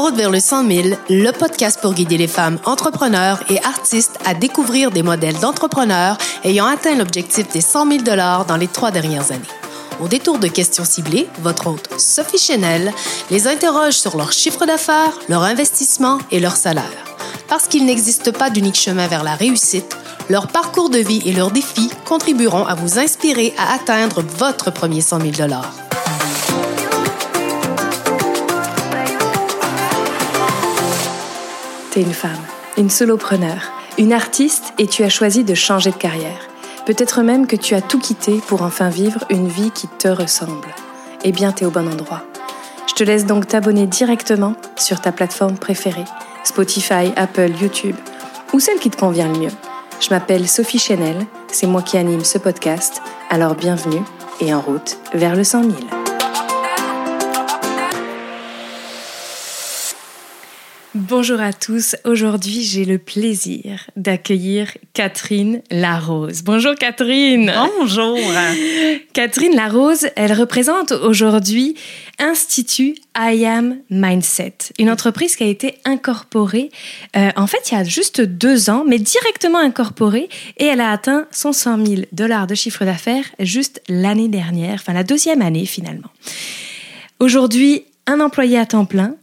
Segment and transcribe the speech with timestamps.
[0.00, 4.32] Route vers le 100 000, le podcast pour guider les femmes entrepreneurs et artistes à
[4.32, 8.04] découvrir des modèles d'entrepreneurs ayant atteint l'objectif des 100 000
[8.48, 9.42] dans les trois dernières années.
[10.00, 12.94] Au détour de questions ciblées, votre hôte Sophie Chenel
[13.30, 17.04] les interroge sur leur chiffre d'affaires, leur investissement et leur salaire.
[17.46, 19.98] Parce qu'il n'existe pas d'unique chemin vers la réussite,
[20.30, 25.02] leur parcours de vie et leurs défis contribueront à vous inspirer à atteindre votre premier
[25.02, 25.32] 100 000
[31.90, 32.30] T'es une femme,
[32.76, 36.38] une solopreneur, une artiste et tu as choisi de changer de carrière.
[36.86, 40.68] Peut-être même que tu as tout quitté pour enfin vivre une vie qui te ressemble.
[41.24, 42.22] Eh bien, t'es au bon endroit.
[42.88, 46.04] Je te laisse donc t'abonner directement sur ta plateforme préférée,
[46.44, 47.96] Spotify, Apple, YouTube,
[48.52, 49.52] ou celle qui te convient le mieux.
[50.00, 54.02] Je m'appelle Sophie Chanel, c'est moi qui anime ce podcast, alors bienvenue
[54.40, 55.99] et en route vers le 100 000.
[60.96, 61.94] Bonjour à tous.
[62.04, 66.42] Aujourd'hui, j'ai le plaisir d'accueillir Catherine Larose.
[66.42, 67.52] Bonjour Catherine.
[67.78, 68.18] Bonjour.
[69.12, 71.76] Catherine Larose, elle représente aujourd'hui
[72.18, 76.70] Institut I Am Mindset, une entreprise qui a été incorporée,
[77.16, 80.90] euh, en fait, il y a juste deux ans, mais directement incorporée, et elle a
[80.90, 85.66] atteint son 100 000 dollars de chiffre d'affaires juste l'année dernière, enfin la deuxième année
[85.66, 86.10] finalement.
[87.20, 89.14] Aujourd'hui, un employé à temps plein,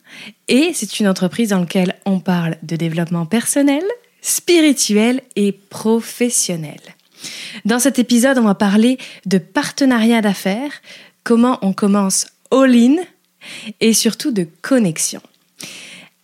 [0.47, 3.83] et c'est une entreprise dans laquelle on parle de développement personnel,
[4.21, 6.79] spirituel et professionnel.
[7.65, 10.71] Dans cet épisode, on va parler de partenariat d'affaires,
[11.23, 12.95] comment on commence all-in
[13.79, 15.21] et surtout de connexion.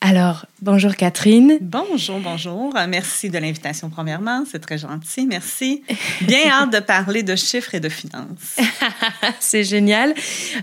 [0.05, 1.59] Alors, bonjour Catherine.
[1.61, 2.73] Bonjour, bonjour.
[2.89, 4.43] Merci de l'invitation premièrement.
[4.45, 5.25] C'est très gentil.
[5.25, 5.81] Merci.
[6.23, 8.57] Bien hâte de parler de chiffres et de finances.
[9.39, 10.13] C'est génial.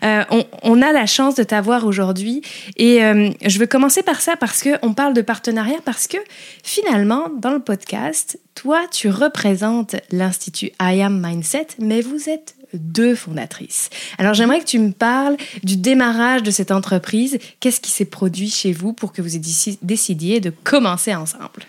[0.04, 0.24] Euh,
[0.62, 2.42] on, a la chance de t'avoir aujourd'hui
[2.76, 6.18] et euh, je veux commencer par ça parce qu'on parle de partenariat parce que
[6.62, 13.14] finalement, dans le podcast, toi, tu représentes l'Institut I Am Mindset, mais vous êtes deux
[13.14, 13.90] fondatrices.
[14.18, 17.38] Alors j'aimerais que tu me parles du démarrage de cette entreprise.
[17.60, 19.38] Qu'est-ce qui s'est produit chez vous pour que vous
[19.82, 21.64] décidiez de commencer ensemble?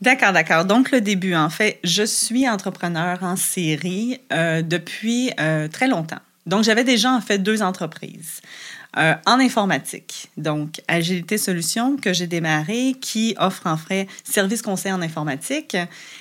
[0.00, 0.64] D'accord, d'accord.
[0.64, 6.18] Donc le début, en fait, je suis entrepreneur en série euh, depuis euh, très longtemps.
[6.44, 8.40] Donc j'avais déjà en fait deux entreprises.
[8.98, 10.28] Euh, en informatique.
[10.36, 15.78] Donc, Agilité Solutions que j'ai démarré, qui offre en fait service conseil en informatique.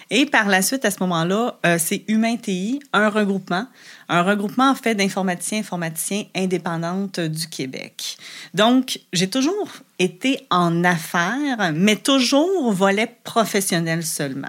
[0.10, 3.68] Et par la suite, à ce moment-là, euh, c'est Humain TI, un regroupement,
[4.08, 8.18] un regroupement en fait d'informaticiens, informaticiens indépendantes du Québec.
[8.54, 9.68] Donc, j'ai toujours
[10.00, 14.48] été en affaires, mais toujours volet professionnel seulement.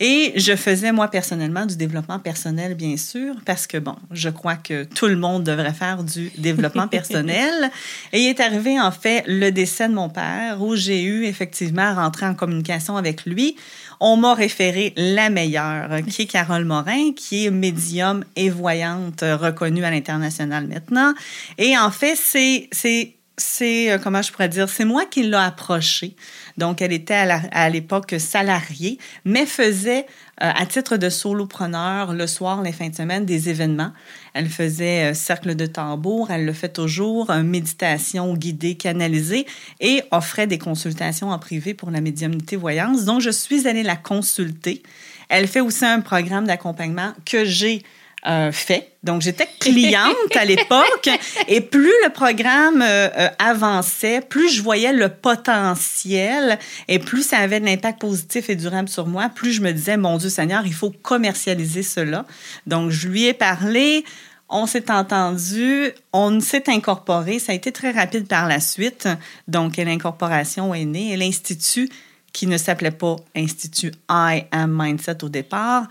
[0.00, 4.56] Et je faisais, moi, personnellement, du développement personnel, bien sûr, parce que, bon, je crois
[4.56, 7.70] que tout le monde devrait faire du développement personnel.
[8.12, 11.82] Et il est arrivé, en fait, le décès de mon père, où j'ai eu, effectivement,
[11.82, 13.56] à rentrer en communication avec lui.
[14.00, 19.84] On m'a référé la meilleure, qui est Carole Morin, qui est médium et voyante reconnue
[19.84, 21.14] à l'international maintenant.
[21.58, 26.14] Et en fait, c'est, c'est, euh, comment je pourrais dire, c'est moi qui l'ai approché
[26.58, 30.06] donc, elle était à l'époque salariée, mais faisait
[30.42, 33.92] euh, à titre de solopreneur le soir, les fins de semaine, des événements.
[34.34, 39.46] Elle faisait euh, cercle de tambour, elle le fait toujours, méditation guidée, canalisée
[39.78, 43.04] et offrait des consultations en privé pour la médiumnité voyance.
[43.04, 44.82] Donc, je suis allée la consulter.
[45.28, 47.84] Elle fait aussi un programme d'accompagnement que j'ai
[48.26, 48.96] euh, fait.
[49.04, 51.08] Donc, j'étais cliente à l'époque
[51.48, 56.58] et plus le programme euh, euh, avançait, plus je voyais le potentiel
[56.88, 59.96] et plus ça avait de l'impact positif et durable sur moi, plus je me disais,
[59.96, 62.26] mon Dieu Seigneur, il faut commercialiser cela.
[62.66, 64.04] Donc, je lui ai parlé.
[64.48, 67.38] On s'est entendu, on s'est incorporé.
[67.38, 69.06] Ça a été très rapide par la suite.
[69.46, 71.88] Donc, l'incorporation est née et l'Institut,
[72.32, 75.86] qui ne s'appelait pas Institut I Am Mindset au départ,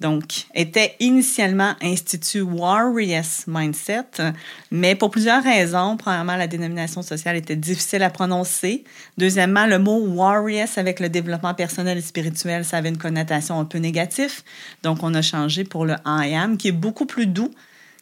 [0.00, 4.32] donc, était initialement Institut Warriors Mindset,
[4.70, 5.98] mais pour plusieurs raisons.
[5.98, 8.84] Premièrement, la dénomination sociale était difficile à prononcer.
[9.18, 13.66] Deuxièmement, le mot Warriors avec le développement personnel et spirituel, ça avait une connotation un
[13.66, 14.42] peu négative.
[14.82, 17.50] Donc, on a changé pour le I am, qui est beaucoup plus doux,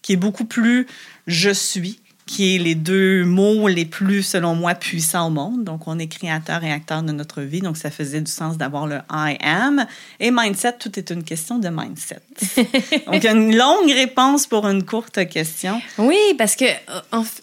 [0.01, 0.87] qui est beaucoup plus
[1.27, 5.65] je suis, qui est les deux mots les plus, selon moi, puissants au monde.
[5.65, 7.61] Donc, on est créateur et acteur de notre vie.
[7.61, 9.87] Donc, ça faisait du sens d'avoir le I am.
[10.21, 12.21] Et mindset, tout est une question de mindset.
[13.07, 15.81] donc, une longue réponse pour une courte question.
[15.97, 16.67] Oui, parce que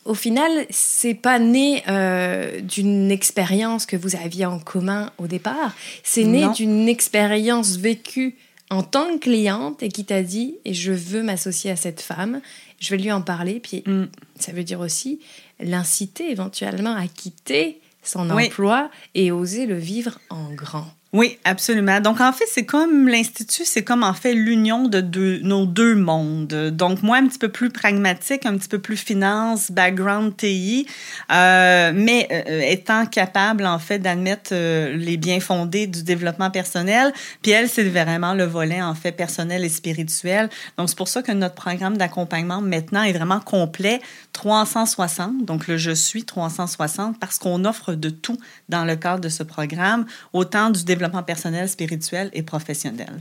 [0.06, 5.74] au final, c'est pas né euh, d'une expérience que vous aviez en commun au départ.
[6.04, 8.36] C'est né d'une expérience vécue
[8.70, 12.42] en tant que cliente et qui t'a dit et je veux m'associer à cette femme
[12.80, 13.60] je vais lui en parler.
[13.60, 14.06] Puis mm.
[14.40, 15.20] ça veut dire aussi
[15.60, 20.88] l'inciter éventuellement à quitter son emploi et oser le vivre en grand.
[21.16, 22.02] Oui, absolument.
[22.02, 26.72] Donc, en fait, c'est comme l'Institut, c'est comme en fait l'union de nos deux mondes.
[26.74, 30.86] Donc, moi, un petit peu plus pragmatique, un petit peu plus finance, background TI,
[31.32, 37.14] euh, mais euh, étant capable, en fait, d'admettre euh, les biens fondés du développement personnel.
[37.42, 40.50] Puis elle, c'est vraiment le volet, en fait, personnel et spirituel.
[40.78, 44.02] Donc, c'est pour ça que notre programme d'accompagnement maintenant est vraiment complet,
[44.34, 45.46] 360.
[45.46, 49.44] Donc, le Je suis 360, parce qu'on offre de tout dans le cadre de ce
[49.44, 53.20] programme, autant du développement personnel, spirituel et professionnel.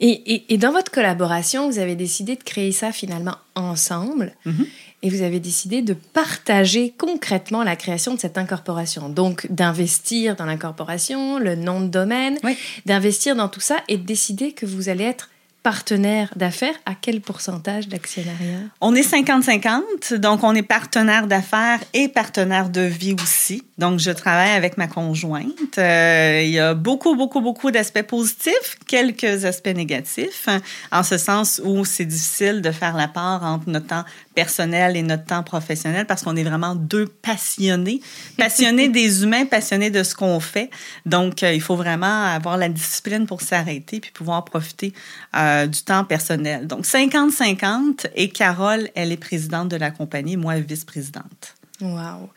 [0.00, 4.32] Et, dans votre collaboration, vous avez décidé de créer ça finalement ensemble.
[4.46, 4.66] Mm-hmm.
[5.02, 9.08] Et vous avez décidé de partager concrètement la création de cette incorporation.
[9.08, 12.38] Donc, d'investir dans l'incorporation, le nom de domaine,
[12.86, 15.30] d'investir dans tout ça et de décider que vous allez être
[15.62, 18.60] partenaire d'affaires, à quel pourcentage d'actionnariat?
[18.80, 23.64] On est 50-50, donc on est partenaire d'affaires et partenaire de vie aussi.
[23.76, 25.78] Donc, je travaille avec ma conjointe.
[25.78, 30.48] Euh, il y a beaucoup, beaucoup, beaucoup d'aspects positifs, quelques aspects négatifs,
[30.90, 34.04] en ce sens où c'est difficile de faire la part entre notre temps
[34.38, 38.00] personnel et notre temps professionnel parce qu'on est vraiment deux passionnés,
[38.36, 40.70] passionnés des humains, passionnés de ce qu'on fait.
[41.06, 44.92] Donc, euh, il faut vraiment avoir la discipline pour s'arrêter puis pouvoir profiter
[45.36, 46.68] euh, du temps personnel.
[46.68, 51.56] Donc, 50-50 et Carole, elle est présidente de la compagnie, moi, vice-présidente.
[51.80, 52.30] Wow.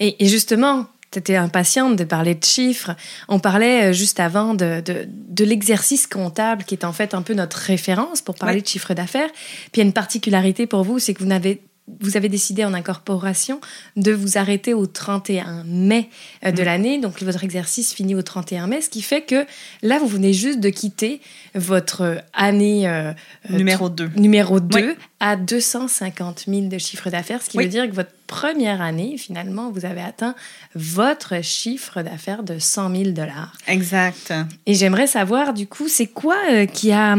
[0.00, 2.90] Et, justement, tu étais impatiente de parler de chiffres.
[3.28, 7.34] On parlait euh, juste avant de, de, l'exercice comptable qui est en fait un peu
[7.34, 9.30] notre référence pour parler de chiffre d'affaires.
[9.72, 11.60] Puis il y a une particularité pour vous, c'est que vous n'avez
[12.00, 13.60] vous avez décidé en incorporation
[13.96, 16.08] de vous arrêter au 31 mai
[16.44, 16.64] euh, de mm.
[16.64, 16.98] l'année.
[16.98, 19.44] Donc, votre exercice finit au 31 mai, ce qui fait que
[19.82, 21.20] là, vous venez juste de quitter
[21.54, 23.12] votre année euh,
[23.50, 27.94] numéro 2, numéro 2 à 250 000 de chiffre d'affaires, ce qui veut dire que
[27.94, 30.34] votre première année, finalement, vous avez atteint
[30.74, 33.52] votre chiffre d'affaires de 100 000 dollars.
[33.68, 34.34] Exact.
[34.66, 37.16] Et j'aimerais savoir, du coup, c'est quoi euh, qui, a,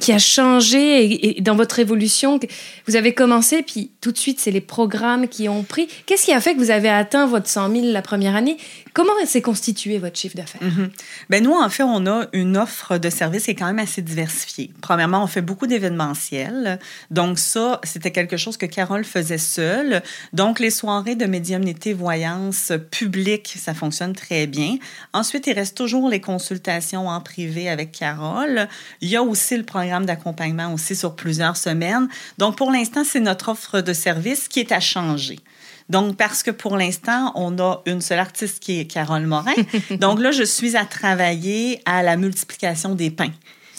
[0.00, 2.40] qui a changé et, dans votre évolution?
[2.86, 5.86] Vous avez commencé, puis tout de suite, c'est les programmes qui ont pris.
[6.06, 8.56] Qu'est-ce qui a fait que vous avez atteint votre 100 000 la première année?
[8.94, 10.62] Comment s'est constitué votre chiffre d'affaires?
[10.62, 10.86] Mm
[11.30, 14.02] ben nous, en fait, on a une offre de services qui est quand même assez
[14.02, 14.70] diversifiée.
[14.82, 16.78] Premièrement, on fait beaucoup d'événementiels.
[17.10, 20.02] Donc, ça, c'était quelque chose que Carole faisait seule.
[20.32, 24.76] Donc, les soirées de médiumnité voyance publique, ça fonctionne très bien.
[25.12, 28.68] Ensuite, il reste toujours les consultations en privé avec Carole.
[29.00, 32.08] Il y a aussi le programme d'accompagnement aussi sur plusieurs semaines.
[32.38, 35.40] Donc, pour l'instant, c'est notre offre de service qui est à changer.
[35.88, 39.52] Donc, parce que pour l'instant, on a une seule artiste qui est Carole Morin.
[40.00, 43.32] Donc là, je suis à travailler à la multiplication des pains.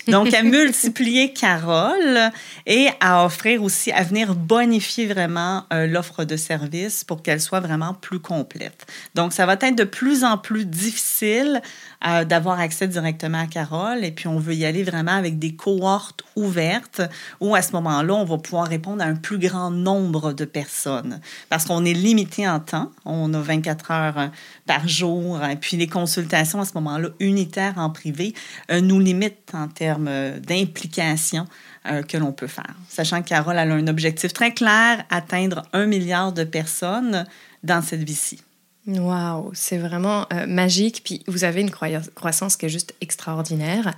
[0.07, 2.31] Donc, à multiplier Carole
[2.65, 7.59] et à offrir aussi, à venir bonifier vraiment euh, l'offre de service pour qu'elle soit
[7.59, 8.85] vraiment plus complète.
[9.15, 11.61] Donc, ça va être de plus en plus difficile
[12.05, 15.55] euh, d'avoir accès directement à Carole et puis on veut y aller vraiment avec des
[15.55, 17.01] cohortes ouvertes
[17.39, 21.19] où à ce moment-là, on va pouvoir répondre à un plus grand nombre de personnes
[21.49, 22.91] parce qu'on est limité en temps.
[23.05, 24.29] On a 24 heures
[24.67, 28.33] par jour et puis les consultations à ce moment-là unitaires en privé
[28.71, 31.47] euh, nous limitent en termes euh, d'implication
[31.85, 32.75] euh, que l'on peut faire.
[32.89, 37.25] Sachant que Carole a un objectif très clair, atteindre un milliard de personnes
[37.63, 38.39] dans cette vie-ci.
[38.87, 41.01] Waouh, c'est vraiment euh, magique.
[41.03, 43.95] Puis vous avez une croissance qui est juste extraordinaire.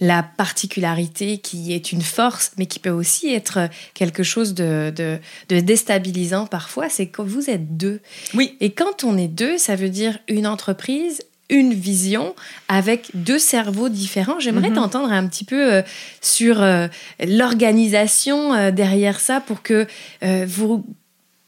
[0.00, 5.60] La particularité qui est une force, mais qui peut aussi être quelque chose de, de
[5.60, 8.00] déstabilisant parfois, c'est que vous êtes deux.
[8.34, 8.56] Oui.
[8.60, 11.20] Et quand on est deux, ça veut dire une entreprise
[11.50, 12.34] une vision
[12.68, 14.40] avec deux cerveaux différents.
[14.40, 14.76] J'aimerais mhm.
[14.76, 15.82] t'entendre un petit peu euh,
[16.20, 16.88] sur euh,
[17.20, 19.86] l'organisation euh, derrière ça pour que
[20.22, 20.84] vous,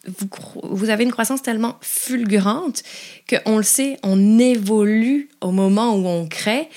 [0.06, 0.28] vous,
[0.62, 2.82] vous, avez une croissance tellement fulgurante
[3.28, 6.68] qu'on le sait, on évolue au moment où on crée.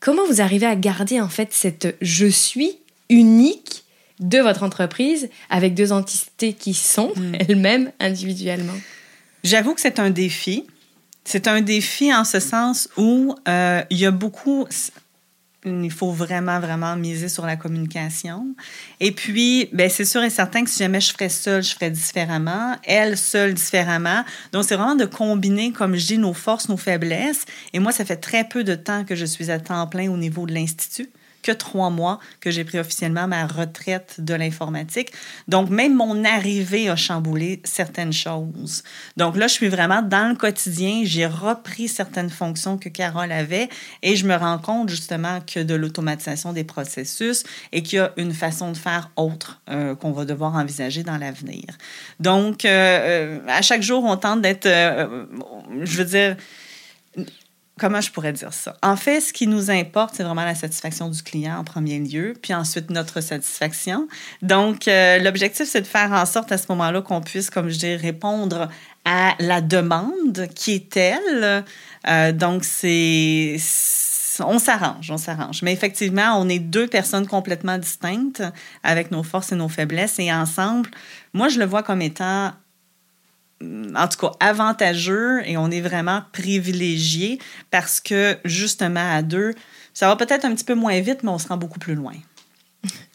[0.00, 2.78] Comment vous arrivez à garder en fait cette je suis
[3.10, 3.84] unique
[4.20, 7.36] de votre entreprise avec deux entités qui sont mhm.
[7.48, 8.74] elles-mêmes individuellement?
[9.44, 10.64] J'avoue que c'est un défi.
[11.24, 14.66] C'est un défi en ce sens où euh, il y a beaucoup
[15.64, 18.54] il faut vraiment, vraiment miser sur la communication.
[19.00, 21.90] Et puis, ben, c'est sûr et certain que si jamais je ferais seule, je ferais
[21.90, 22.76] différemment.
[22.84, 24.24] Elle, seule, différemment.
[24.52, 27.46] Donc, c'est vraiment de combiner, comme je dis, nos forces, nos faiblesses.
[27.72, 30.16] Et moi, ça fait très peu de temps que je suis à temps plein au
[30.16, 31.08] niveau de l'Institut.
[31.44, 35.12] Que trois mois que j'ai pris officiellement ma retraite de l'informatique.
[35.46, 38.82] Donc, même mon arrivée a chamboulé certaines choses.
[39.16, 41.02] Donc là, je suis vraiment dans le quotidien.
[41.04, 43.68] J'ai repris certaines fonctions que Carole avait
[44.02, 48.12] et je me rends compte justement que de l'automatisation des processus et qu'il y a
[48.16, 51.64] une façon de faire autre euh, qu'on va devoir envisager dans l'avenir.
[52.20, 56.36] Donc, euh, à chaque jour, on tente d'être, je veux dire,
[57.78, 58.76] comment je pourrais dire ça?
[58.82, 62.34] En fait, ce qui nous importe, c'est vraiment la satisfaction du client en premier lieu,
[62.40, 64.08] puis ensuite notre satisfaction.
[64.42, 67.78] Donc, euh, l'objectif, c'est de faire en sorte à ce moment-là qu'on puisse, comme je
[67.78, 68.68] dis, répondre
[69.04, 71.64] à la demande qui est telle.
[72.08, 73.56] Euh, donc, c'est
[74.40, 75.62] on s'arrange, on s'arrange.
[75.62, 78.42] Mais effectivement, on est deux personnes complètement distinctes
[78.82, 80.90] avec nos forces et nos faiblesses et ensemble,
[81.32, 82.52] moi, je le vois comme étant
[83.96, 87.38] en tout cas avantageux et on est vraiment privilégié
[87.70, 89.54] parce que justement à deux,
[89.92, 92.14] ça va peut-être un petit peu moins vite, mais on se rend beaucoup plus loin.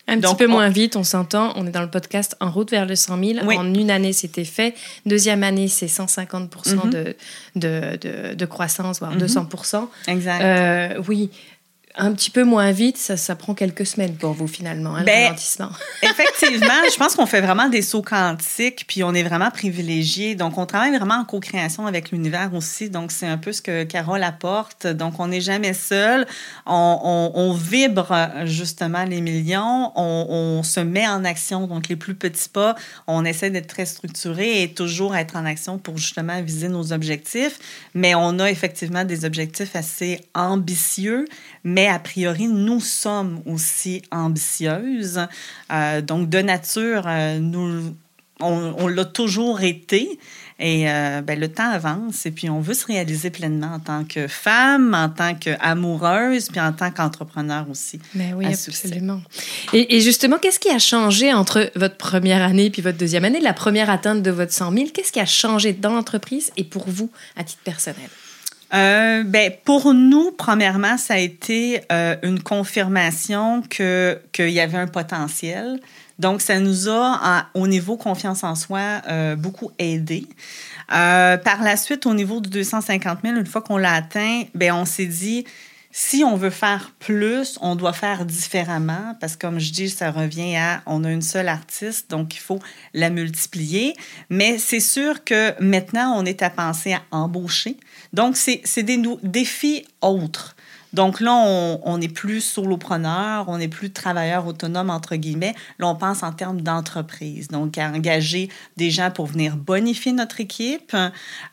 [0.09, 1.53] Un petit peu moins vite, on s'entend.
[1.55, 3.47] On est dans le podcast En route vers le 100 000.
[3.47, 4.73] En une année, c'était fait.
[5.05, 6.89] Deuxième année, c'est 150 mm-hmm.
[6.89, 7.15] de,
[7.55, 9.87] de, de, croissance, voire 200 mm-hmm.
[10.07, 10.41] Exact.
[10.41, 11.29] Euh, oui,
[11.99, 15.33] un petit peu moins vite, ça, ça prend quelques semaines pour vous finalement, hein, ben,
[16.01, 20.35] effectivement, je pense qu'on fait vraiment des sauts quantiques, puis on est vraiment privilégié.
[20.35, 22.89] Donc, on travaille vraiment en co-création avec l'univers aussi.
[22.89, 24.87] Donc, c'est un peu ce que Carole apporte.
[24.87, 26.25] Donc, on n'est jamais seul.
[26.65, 28.13] On, on, vibre
[28.45, 29.91] justement les millions.
[29.95, 31.67] On, on, se met en action.
[31.67, 32.75] Donc, les plus petits pas,
[33.07, 37.59] on essaie d'être très structuré et toujours être en action pour justement viser nos objectifs.
[37.93, 41.25] Mais on a effectivement des objectifs assez ambitieux,
[41.63, 45.21] mais a priori, nous sommes aussi ambitieuses.
[45.71, 47.95] Euh, donc, de nature, euh, nous,
[48.39, 50.19] on, l'a toujours été.
[50.61, 54.03] Et euh, ben, le temps avance et puis on veut se réaliser pleinement en tant
[54.03, 57.99] que femme, en tant qu'amoureuse, puis en tant qu'entrepreneur aussi.
[58.13, 59.21] Mais ben oui, absolument.
[59.71, 63.39] Et, et justement, qu'est-ce qui a changé entre votre première année puis votre deuxième année,
[63.39, 64.85] la première atteinte de votre 100 000?
[64.93, 68.09] Qu'est-ce qui a changé dans l'entreprise et pour vous à titre personnel?
[68.73, 74.77] Euh, ben, pour nous, premièrement, ça a été euh, une confirmation que qu'il y avait
[74.77, 75.79] un potentiel.
[76.19, 80.27] Donc, ça nous a, au niveau confiance en soi, euh, beaucoup aidé.
[80.89, 84.85] par la suite, au niveau du 250 000, une fois qu'on l'a atteint, ben, on
[84.85, 85.45] s'est dit,
[86.01, 90.11] si on veut faire plus, on doit faire différemment parce que, comme je dis, ça
[90.11, 92.59] revient à on a une seule artiste, donc il faut
[92.93, 93.95] la multiplier.
[94.29, 97.75] Mais c'est sûr que maintenant, on est à penser à embaucher.
[98.13, 100.55] Donc, c'est des défis autres.
[100.93, 105.53] Donc là, on n'est plus solopreneur, on n'est plus travailleur autonome, entre guillemets.
[105.77, 107.47] Là, on pense en termes d'entreprise.
[107.49, 110.95] Donc, à engager des gens pour venir bonifier notre équipe,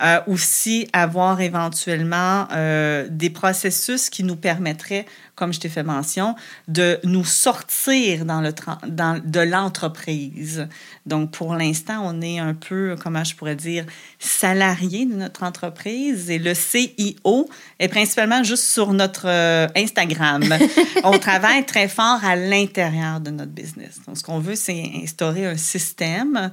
[0.03, 6.35] euh, aussi avoir éventuellement euh, des processus qui nous permettraient comme je t'ai fait mention,
[6.67, 8.55] de nous sortir dans le
[8.89, 10.67] dans, de l'entreprise.
[11.05, 13.85] Donc, pour l'instant, on est un peu, comment je pourrais dire,
[14.19, 20.43] salarié de notre entreprise et le CIO est principalement juste sur notre euh, Instagram.
[21.05, 24.01] on travaille très fort à l'intérieur de notre business.
[24.07, 26.51] Donc, ce qu'on veut, c'est instaurer un système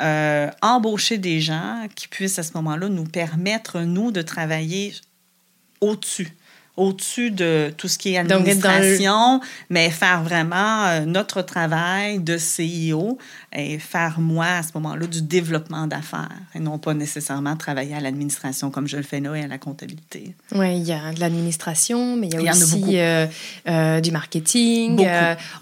[0.00, 4.94] euh, embaucher des gens qui puissent à ce moment-là nous permettre, nous, de travailler
[5.80, 6.28] au-dessus
[6.76, 9.40] au-dessus de tout ce qui est administration,
[9.70, 13.16] mais faire vraiment euh, notre travail de CIO
[13.52, 18.00] et faire, moi, à ce moment-là, du développement d'affaires et non pas nécessairement travailler à
[18.00, 20.34] l'administration comme je le fais là et à la comptabilité.
[20.52, 23.26] Oui, il y a de l'administration, mais il y a aussi euh,
[23.68, 25.06] euh, du marketing.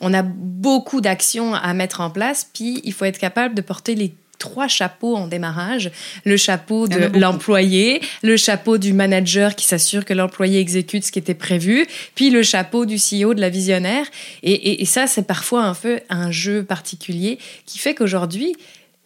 [0.01, 3.95] on a beaucoup d'actions à mettre en place, puis il faut être capable de porter
[3.95, 5.93] les trois chapeaux en démarrage.
[6.25, 11.21] Le chapeau de l'employé, le chapeau du manager qui s'assure que l'employé exécute ce qui
[11.21, 14.05] était prévu, puis le chapeau du CEO de la visionnaire.
[14.43, 18.57] Et, et ça, c'est parfois un peu un jeu particulier qui fait qu'aujourd'hui,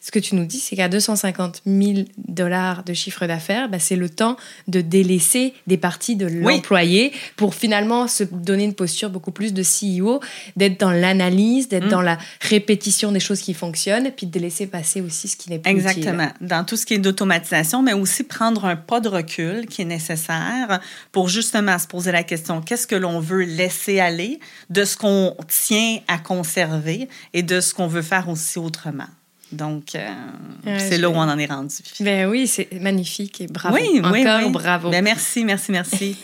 [0.06, 3.96] ce que tu nous dis, c'est qu'à 250 000 dollars de chiffre d'affaires, bah, c'est
[3.96, 4.36] le temps
[4.68, 9.64] de délaisser des parties de l'employé pour finalement se donner une posture beaucoup plus de
[9.64, 10.20] CEO,
[10.54, 11.90] d'être dans l'analyse, d'être mm.
[11.90, 15.58] dans la répétition des choses qui fonctionnent, puis de laisser passer aussi ce qui n'est
[15.58, 16.28] pas Exactement.
[16.40, 19.86] Dans tout ce qui est d'automatisation, mais aussi prendre un pas de recul qui est
[19.86, 20.78] nécessaire
[21.10, 24.38] pour justement se poser la question qu'est-ce que l'on veut laisser aller
[24.70, 29.08] de ce qu'on tient à conserver et de ce qu'on veut faire aussi autrement?
[29.52, 31.76] Donc, euh, c'est là où on en est rendu.
[32.00, 33.76] Ben oui, c'est magnifique et bravo.
[33.76, 34.90] Oui, Encore oui, bravo.
[34.90, 36.16] Ben merci, merci, merci.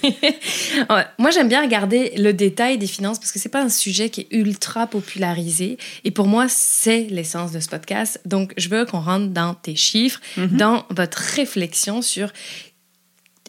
[1.19, 4.23] Moi, j'aime bien regarder le détail des finances parce que c'est pas un sujet qui
[4.23, 5.79] est ultra popularisé.
[6.05, 8.21] Et pour moi, c'est l'essence de ce podcast.
[8.25, 10.57] Donc, je veux qu'on rentre dans tes chiffres, mm-hmm.
[10.57, 12.33] dans votre réflexion sur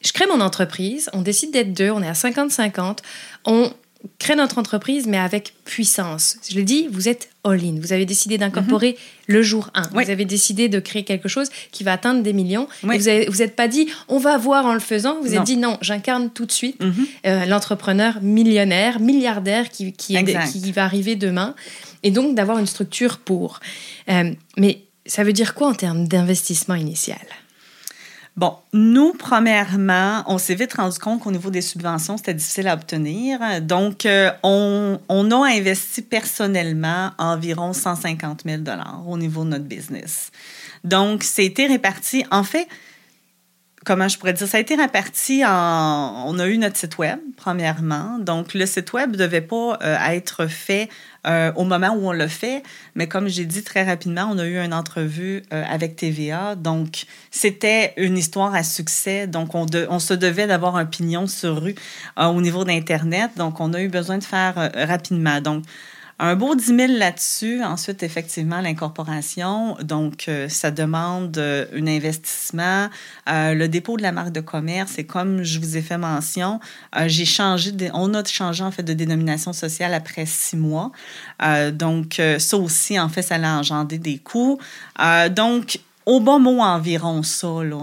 [0.04, 2.98] je crée mon entreprise, on décide d'être deux, on est à 50-50,
[3.46, 3.72] on
[4.20, 6.38] crée notre entreprise, mais avec puissance.
[6.50, 7.76] Je l'ai dit, vous êtes all-in.
[7.80, 9.84] Vous avez décidé d'incorporer le jour 1.
[9.94, 10.04] Oui.
[10.06, 12.68] Vous avez décidé de créer quelque chose qui va atteindre des millions.
[12.84, 12.96] Oui.
[12.96, 15.20] Et vous n'êtes vous êtes pas dit, on va voir en le faisant.
[15.22, 15.40] Vous Non.
[15.42, 17.06] êtes dit, non, j'incarne tout de suite Mhm.
[17.26, 20.16] euh, l'entrepreneur millionnaire, milliardaire qui, qui
[20.72, 21.56] va arriver demain.
[22.04, 23.60] Et donc d'avoir une structure pour.
[24.10, 27.20] Euh, mais ça veut dire quoi en termes d'investissement initial?
[28.36, 32.74] Bon, nous, premièrement, on s'est vite rendu compte qu'au niveau des subventions, c'était difficile à
[32.74, 33.40] obtenir.
[33.62, 38.64] Donc, euh, on, on a investi personnellement environ 150 000
[39.08, 40.32] au niveau de notre business.
[40.84, 42.26] Donc, c'était réparti.
[42.32, 42.68] En fait,
[43.84, 46.26] comment je pourrais dire, ça a été réparti en...
[46.28, 48.18] On a eu notre site web, premièrement.
[48.20, 50.90] Donc, le site web ne devait pas euh, être fait
[51.26, 52.64] euh, au moment où on l'a fait,
[52.96, 56.56] mais comme j'ai dit très rapidement, on a eu une entrevue euh, avec TVA.
[56.56, 59.28] Donc, c'était une histoire à succès.
[59.28, 61.76] Donc, on, de- on se devait d'avoir un pignon sur rue
[62.18, 63.32] au niveau d'Internet.
[63.38, 65.42] Donc, on a eu besoin de faire rapidement.
[65.42, 65.64] Donc,
[66.26, 67.62] un beau 10 000 là-dessus.
[67.64, 69.76] Ensuite, effectivement, l'incorporation.
[69.84, 72.88] Donc, euh, ça demande euh, un investissement.
[73.30, 76.62] Euh, le dépôt de la marque de commerce, et comme je vous ai fait mention,
[76.96, 80.92] euh, j'ai changé, de- on a changé en fait de dénomination sociale après six mois.
[81.74, 84.58] Donc, ça aussi, en fait, ça a engendré des coûts.
[85.32, 87.76] Donc, au bon mot, environ ça, là,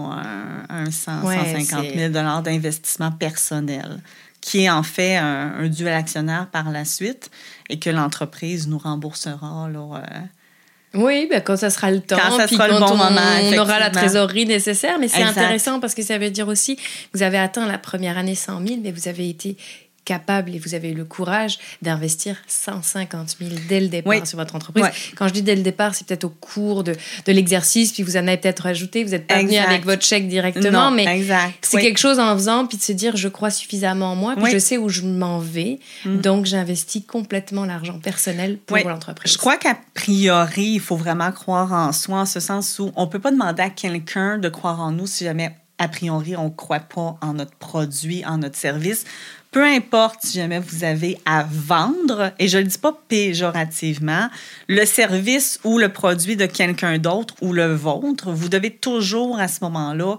[0.69, 3.99] un, un 100, Ouais, 150 c'est- 000 d'investissement personnel
[4.41, 7.29] qui est en fait un, un duel actionnaire par la suite
[7.69, 9.69] et que l'entreprise nous remboursera.
[9.71, 12.91] Là, euh, Oui, ben, quand ça sera le temps, Quand ça puis sera le bon
[12.91, 14.97] on, moment, on aura la trésorerie nécessaire.
[14.99, 16.81] Mais c'est intéressant parce que ça veut dire aussi que
[17.13, 19.57] vous avez atteint la première année 100 000, mais vous avez été
[20.05, 24.25] capable et vous avez eu le courage d'investir 150 000 dès le départ Oui.
[24.25, 24.83] sur votre entreprise.
[24.85, 24.91] Ouais.
[25.15, 26.93] Quand je dis dès le départ, c'est peut-être au cours de,
[27.25, 30.27] de l'exercice, puis vous en avez peut-être rajouté, vous n'êtes pas venu avec votre chèque
[30.27, 31.23] directement, non, mais
[31.61, 31.81] c'est Oui.
[31.83, 34.51] quelque chose en faisant, puis de se dire, je crois suffisamment en moi, puis Oui.
[34.51, 36.17] je sais où je m'en vais, Mm.
[36.21, 39.31] donc j'investis complètement l'argent personnel pour l'entreprise.
[39.33, 43.05] Je crois qu'à priori, il faut vraiment croire en soi, en ce sens où on
[43.05, 46.45] ne peut pas demander à quelqu'un de croire en nous si jamais, a priori, on
[46.45, 49.05] ne croit pas en notre produit, en notre service.
[49.51, 54.29] Peu importe si jamais vous avez à vendre, et je ne le dis pas péjorativement,
[54.69, 59.49] le service ou le produit de quelqu'un d'autre ou le vôtre, vous devez toujours à
[59.49, 60.17] ce moment-là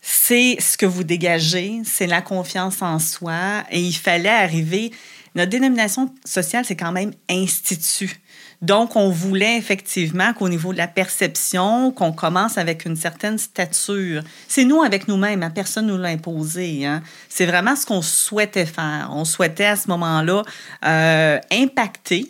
[0.00, 3.64] c'est ce que vous dégagez, c'est la confiance en soi.
[3.70, 4.92] Et il fallait arriver.
[5.34, 8.20] Notre dénomination sociale, c'est quand même institut.
[8.62, 14.22] Donc, on voulait effectivement qu'au niveau de la perception, qu'on commence avec une certaine stature.
[14.48, 16.84] C'est nous avec nous-mêmes, hein, personne ne nous l'a imposé.
[16.84, 17.02] hein.
[17.28, 19.10] C'est vraiment ce qu'on souhaitait faire.
[19.12, 20.42] On souhaitait à ce moment-là
[20.84, 22.28] euh, impacter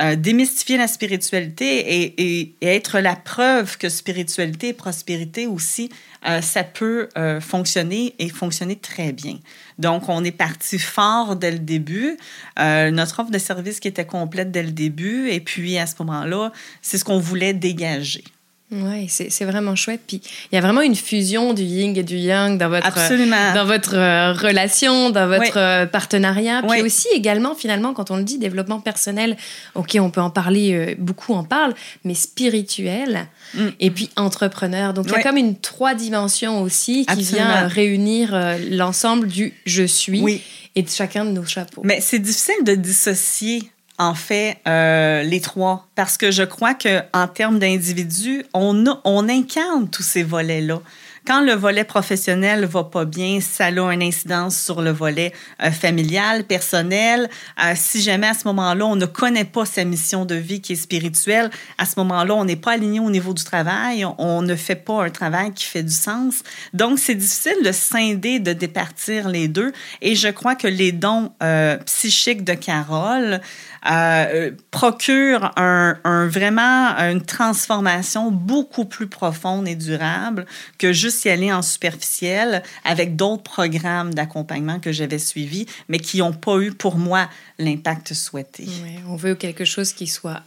[0.00, 5.90] euh, démystifier la spiritualité et, être la preuve que spiritualité et prospérité aussi,
[6.28, 7.08] euh, ça peut
[7.40, 9.38] fonctionner et fonctionner très bien.
[9.78, 12.16] Donc, on est parti fort dès le début.
[12.58, 15.28] Euh, notre offre de service qui était complète dès le début.
[15.30, 18.24] Et puis, à ce moment-là, c'est ce qu'on voulait dégager.
[18.70, 20.02] Oui, c'est vraiment chouette.
[20.06, 20.20] Puis
[20.52, 23.54] il y a vraiment une fusion du yin et du yang dans votre, Absolument.
[23.54, 26.62] dans votre euh, relation, dans votre euh, partenariat.
[26.68, 29.36] Puis aussi également, finalement, quand on le dit, développement personnel,
[29.74, 33.68] ok, on peut en parler, euh, beaucoup en parlent, mais spirituel Mm.
[33.80, 34.92] et puis entrepreneur.
[34.92, 37.46] Donc il y a comme une trois dimensions aussi qui Absolument.
[37.48, 40.42] vient euh, réunir euh, l'ensemble du je suis Oui.
[40.74, 41.80] et de chacun de nos chapeaux.
[41.84, 43.62] Mais c'est difficile de dissocier
[43.98, 49.00] en fait euh, les trois parce que je crois que en termes d'individus, on a-
[49.04, 50.80] on incarne tous ces volets là.
[51.26, 55.70] Quand le volet professionnel va pas bien, ça a une incidence sur le volet euh,
[55.70, 57.28] familial, personnel.
[57.62, 60.72] Euh, si jamais à ce moment-là, on ne connaît pas sa mission de vie qui
[60.72, 64.40] est spirituelle, à ce moment-là, on n'est pas aligné au niveau du travail, on, on
[64.40, 66.36] ne fait pas un travail qui fait du sens.
[66.72, 69.72] Donc, c'est difficile de scinder, de départir les deux.
[70.00, 73.42] Et je crois que les dons euh, psychiques de Carole
[73.90, 80.46] euh, procurent un, un- vraiment une transformation beaucoup plus profonde et durable
[80.78, 86.18] que juste y aller en superficiel avec d'autres programmes d'accompagnement que j'avais suivis, mais qui
[86.18, 88.66] n'ont pas eu pour moi l'impact souhaité.
[89.08, 90.42] On veut quelque chose qui soit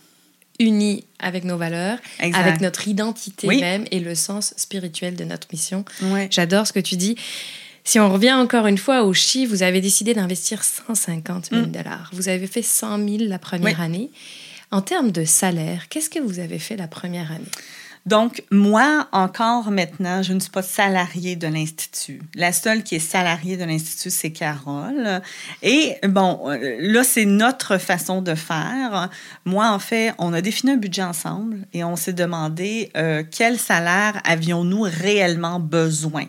[0.60, 2.40] uni avec nos valeurs, Exact.
[2.48, 3.62] avec notre identité Oui.
[3.62, 5.84] même et le sens spirituel de notre mission.
[6.30, 7.16] J'adore ce que tu dis.
[7.84, 11.72] Si on revient encore une fois au chiffre, vous avez décidé d'investir 150 000 Mm.
[11.72, 12.10] dollars.
[12.14, 13.86] Vous avez fait 100 000 la première Oui.
[13.86, 14.12] année.
[14.72, 17.44] En termes de salaire, qu'est-ce que vous avez fait la première année?
[18.08, 22.20] Donc, moi, encore maintenant, je ne suis pas salariée de l'Institut.
[22.34, 25.22] La seule qui est salariée de l'Institut, c'est Carole.
[25.62, 29.10] Et bon, euh, là, c'est notre façon de faire.
[29.46, 33.60] Moi, en fait, on a défini un budget ensemble et on s'est demandé euh, quel
[33.60, 36.26] salaire avions-nous réellement besoin?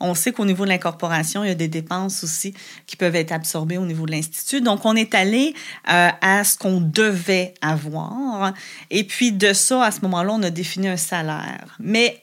[0.00, 2.54] On sait qu'au niveau de l'incorporation, il y a des dépenses aussi
[2.86, 4.60] qui peuvent être absorbées au niveau de l'Institut.
[4.60, 5.54] Donc, on est allé
[5.88, 8.52] euh, à ce qu'on devait avoir.
[8.90, 11.76] Et puis, de ça, à ce moment-là, on a défini un salaire.
[11.80, 12.22] Mais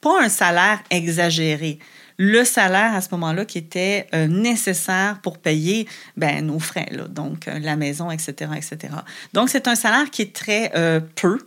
[0.00, 1.78] pas un salaire exagéré
[2.22, 7.48] le salaire à ce moment-là qui était euh, nécessaire pour payer ben, nos frais, donc
[7.48, 8.92] euh, la maison, etc., etc.
[9.32, 10.70] Donc, c'est un salaire qui est très
[11.14, 11.38] peu,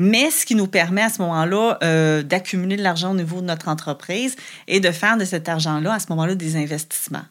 [0.00, 3.68] mais ce qui nous permet à ce moment-là d'accumuler de l'argent au niveau de notre
[3.68, 4.36] entreprise
[4.68, 7.24] et de faire de cet argent-là, à ce moment-là, des investissements.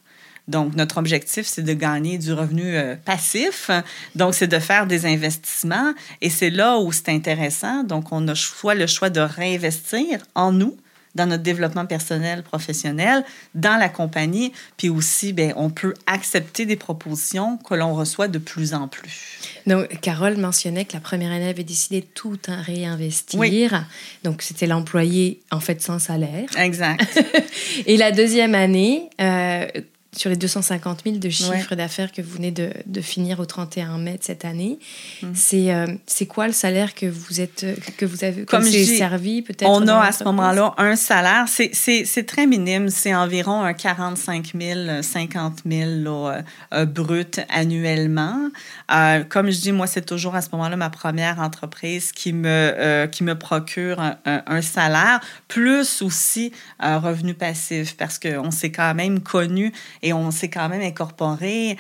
[0.49, 2.75] Donc, notre objectif, c'est de gagner du revenu
[3.05, 3.71] passif.
[4.15, 5.93] Donc, c'est de faire des investissements.
[6.21, 7.83] Et c'est là où c'est intéressant.
[7.83, 10.77] Donc, on a soit le choix de réinvestir en nous,
[11.17, 13.25] dans notre développement personnel, professionnel,
[13.55, 18.37] dans la compagnie, puis aussi, bien, on peut accepter des propositions que l'on reçoit de
[18.37, 19.39] plus en plus.
[19.65, 23.85] Donc, Carole mentionnait que la première année avait décidé de tout réinvestir.
[24.23, 26.47] Donc, c'était l'employé, en fait, sans salaire.
[26.57, 27.05] Exact.
[27.85, 29.67] Et la deuxième année, euh,
[30.15, 33.97] sur les 250 000 de chiffre d'affaires que vous venez de, de, finir au 31
[33.97, 34.79] mai de cette année.
[35.21, 35.27] Mm.
[35.35, 37.65] C'est euh, c'est quoi le salaire que vous êtes
[37.97, 42.47] que vous avez comme servi peut-être On a à ce moment-là un salaire, c'est très
[42.47, 46.43] minime, c'est environ un 45 000, 50 000 là,
[46.73, 48.49] euh, brut annuellement.
[48.91, 53.07] Euh, comme je dis, moi c'est toujours à ce moment-là ma première entreprise qui me
[53.11, 58.95] qui me procure un, un, salaire plus aussi un revenu passif parce qu'on s'est quand
[58.95, 61.77] même connu et on s'est quand même incorporé.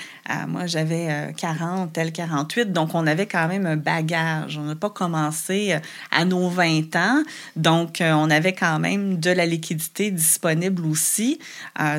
[0.47, 4.57] moi, j'avais 40, euh, elle 48, donc on avait quand même un bagage.
[4.57, 5.79] On n'a pas commencé euh,
[6.11, 7.23] à nos 20 ans,
[7.55, 11.39] donc euh, on avait quand même de la liquidité disponible aussi.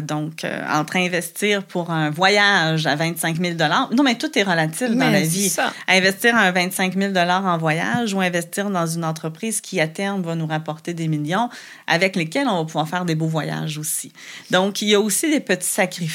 [0.03, 3.59] donc, entre investir pour un voyage à 25 000
[3.93, 5.55] non, mais tout est relatif dans la vie.
[5.87, 10.35] Investir un 25 000 en voyage ou investir dans une entreprise qui, à terme, va
[10.35, 11.49] nous rapporter des millions
[11.87, 14.13] avec lesquels on va pouvoir faire des beaux voyages aussi.
[14.51, 16.08] Donc, il y a aussi des petits sacrifices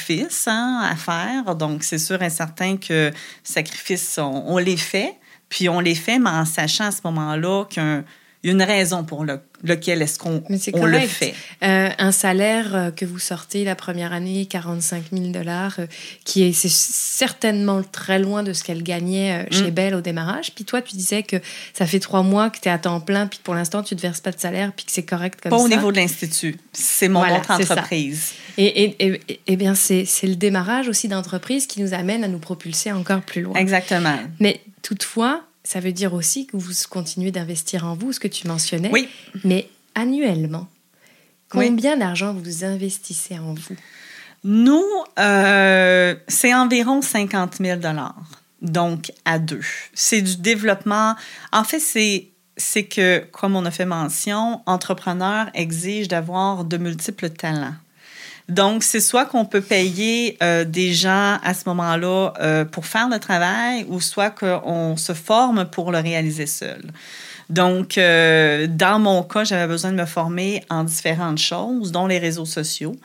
[0.46, 1.54] Hein, à faire.
[1.54, 5.14] Donc, c'est sûr et certain que sacrifices, on, les fait.
[5.48, 8.04] Puis on les fait, mais en sachant à ce moment-là qu'un
[8.44, 9.24] y a une raison pour
[9.62, 10.42] lequel est-ce qu'on
[10.86, 11.34] le fait.
[11.62, 15.86] Euh, un salaire euh, que vous sortez la première année, 45 000 dollars, euh,
[16.24, 19.70] qui est, certainement très loin de ce qu'elle gagnait chez mm.
[19.70, 20.54] Belle au démarrage.
[20.54, 21.36] Puis toi, tu disais que
[21.72, 23.98] ça fait trois mois que tu es à temps plein, puis pour l'instant, tu ne
[23.98, 25.56] te verses pas de salaire, puis que c'est correct comme ça.
[25.56, 26.56] Pas au niveau de l'Institut.
[26.72, 28.32] C'est mon autre entreprise.
[28.58, 32.38] Et, et, et, et, bien, c'est le démarrage aussi d'entreprise qui nous amène à nous
[32.38, 33.56] propulser encore plus loin.
[33.56, 34.18] Exactement.
[34.38, 38.46] Mais toutefois, ça veut dire aussi que vous continuez d'investir en vous, ce que tu
[38.46, 38.90] mentionnais.
[38.92, 39.08] Oui.
[39.44, 40.68] Mais annuellement,
[41.48, 43.76] combien d'argent vous investissez en vous?
[44.44, 44.84] Nous,
[45.18, 47.80] euh, c'est environ 50 000
[48.60, 49.62] donc à deux.
[49.94, 51.16] C'est du développement.
[51.52, 57.30] En fait, c'est c'est que, comme on a fait mention, entrepreneur exige d'avoir de multiples
[57.30, 57.74] talents.
[58.48, 63.08] Donc, c'est soit qu'on peut payer euh, des gens à ce moment-là euh, pour faire
[63.08, 66.82] le travail ou soit qu'on se forme pour le réaliser seul.
[67.48, 72.18] Donc, euh, dans mon cas, j'avais besoin de me former en différentes choses, dont les
[72.18, 72.96] réseaux sociaux.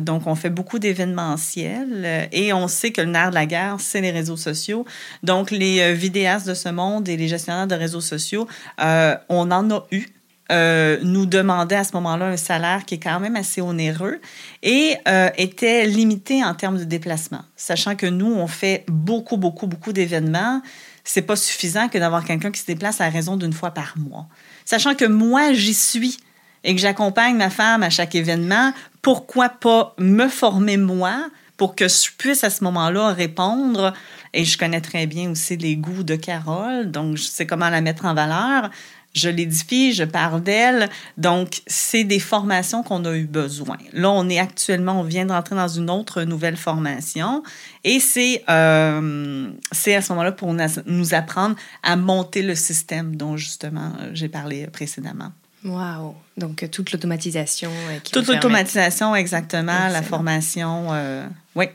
[0.00, 4.00] donc, on fait beaucoup d'événementiels et on sait que le nerf de la guerre, c'est
[4.00, 4.86] les réseaux sociaux.
[5.22, 9.86] Donc, les vidéastes de ce monde et les gestionnaires de réseaux sociaux, on en a
[9.90, 10.06] eu
[10.52, 14.20] euh, nous demandait à ce moment-là un salaire qui est quand même assez onéreux
[14.62, 17.40] et euh, était limité en termes de déplacement.
[17.56, 20.60] Sachant que nous, on fait beaucoup, beaucoup, beaucoup d'événements,
[21.02, 24.26] c'est pas suffisant que d'avoir quelqu'un qui se déplace à raison d'une fois par mois.
[24.66, 26.18] Sachant que moi, j'y suis
[26.62, 31.26] et que j'accompagne ma femme à chaque événement, pourquoi pas me former moi
[31.56, 33.94] pour que je puisse à ce moment-là répondre?
[34.34, 37.80] Et je connais très bien aussi les goûts de Carole, donc je sais comment la
[37.80, 38.70] mettre en valeur
[39.14, 40.88] je l'édifie, je parle d'elle.
[41.16, 43.78] Donc, c'est des formations qu'on a eu besoin.
[43.92, 47.42] Là, on est actuellement, on vient d'entrer dans une autre nouvelle formation
[47.84, 50.54] et c'est euh, à ce moment-là pour
[50.86, 55.30] nous apprendre à monter le système dont justement euh, j'ai parlé précédemment.
[55.64, 56.16] Wow!
[56.36, 57.70] Donc, euh, toute l'automatisation.
[57.70, 60.88] Euh, toute l'automatisation, exactement, la formation.
[61.54, 61.66] oui.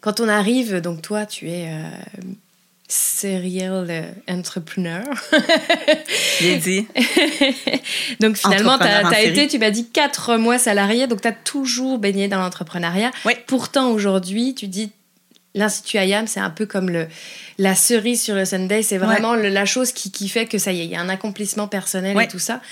[0.00, 1.70] Quand on arrive, donc toi, tu es
[2.88, 5.04] serial euh, entrepreneur.
[6.40, 6.86] J'ai dit.
[8.20, 11.98] donc finalement, tu as, été, tu m'as dit, quatre mois salarié, donc tu as toujours
[11.98, 13.10] baigné dans l'entrepreneuriat.
[13.26, 13.34] Oui.
[13.46, 14.90] Pourtant, aujourd'hui, tu dis,
[15.54, 17.08] l'Institut IAM, c'est un peu comme le,
[17.58, 20.80] la cerise sur le Sunday, c'est vraiment la chose qui, qui, fait que ça y
[20.80, 22.62] est, il y a un accomplissement personnel et tout ça.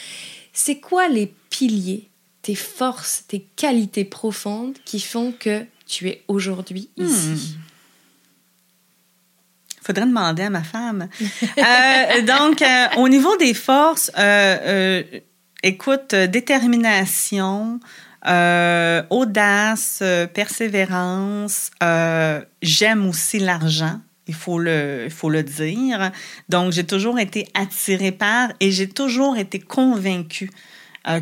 [0.55, 2.09] C'est quoi les piliers,
[2.40, 7.57] tes forces, tes qualités profondes qui font que tu es aujourd'hui ici?
[7.59, 7.65] Hmm
[9.87, 11.09] faudrait demander à ma femme.
[11.59, 15.03] Euh, donc, euh, au niveau des forces, euh,
[15.62, 17.81] écoute, détermination,
[19.11, 20.03] audace,
[20.35, 21.70] persévérance.
[22.62, 24.01] J'aime aussi l'argent.
[24.29, 26.11] Il faut le, il faut le dire.
[26.49, 30.51] Donc, j'ai toujours été attirée par et j'ai toujours été convaincue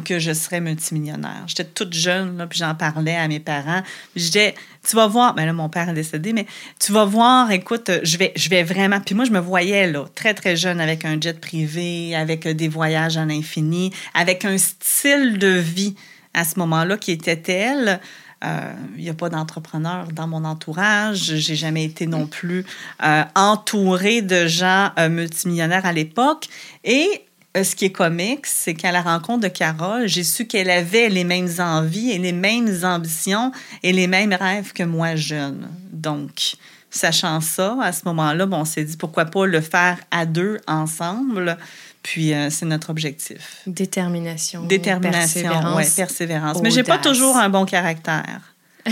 [0.07, 1.45] que je serais multimillionnaire.
[1.47, 3.83] J'étais toute jeune, là, puis j'en parlais à mes parents.
[4.17, 4.55] Je disais,
[4.87, 6.47] tu vas voir, ben là, mon père est décédé, mais
[6.79, 9.01] tu vas voir, écoute, je vais, je vais vraiment.
[9.01, 12.69] Puis moi, je me voyais, là, très, très jeune, avec un jet privé, avec des
[12.69, 15.95] voyages à l'infini, avec un style de vie
[16.35, 18.01] à ce moment-là qui était tel.
[18.45, 21.37] Euh, il n'y a pas d'entrepreneur dans mon entourage.
[21.37, 22.65] J'ai jamais été non plus
[23.03, 26.49] euh, entourée de gens euh, multimillionnaires à l'époque.
[26.83, 27.25] Et
[27.63, 31.25] ce qui est comique, c'est qu'à la rencontre de Carole, j'ai su qu'elle avait les
[31.25, 35.69] mêmes envies et les mêmes ambitions et les mêmes rêves que moi jeune.
[35.93, 36.57] Donc,
[36.91, 40.59] sachant ça, à ce moment-là, bon, on s'est dit pourquoi pas le faire à deux
[40.67, 41.57] ensemble.
[42.03, 43.63] Puis, euh, c'est notre objectif.
[43.67, 44.65] Détermination.
[44.67, 45.77] Détermination, persévérance.
[45.77, 46.63] Ouais, persévérance.
[46.63, 48.41] Mais j'ai pas toujours un bon caractère.